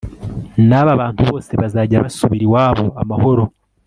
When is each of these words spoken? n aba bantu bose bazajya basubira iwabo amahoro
n 0.69 0.71
aba 0.79 0.99
bantu 1.01 1.21
bose 1.29 1.51
bazajya 1.61 2.03
basubira 2.05 2.43
iwabo 2.47 2.87
amahoro 3.01 3.43